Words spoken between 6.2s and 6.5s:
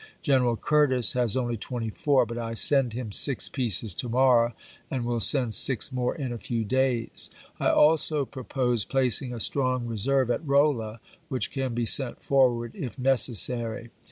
a